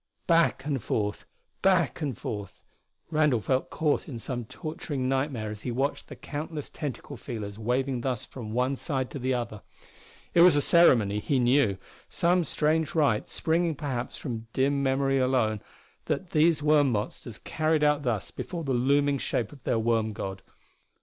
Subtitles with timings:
[0.25, 1.25] Back and forth
[1.61, 2.63] back and forth
[3.11, 8.01] Randall felt caught in some torturing nightmare as he watched the countless tentacle feelers waving
[8.01, 9.61] thus from one side to the other.
[10.33, 11.77] It was a ceremony, he knew
[12.09, 15.61] some strange rite springing perhaps from dim memory alone,
[16.05, 20.41] that these worm monsters carried out thus before the looming shape of their worm god.